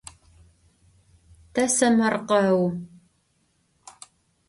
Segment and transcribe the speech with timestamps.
[1.53, 2.59] Tesemerkheu.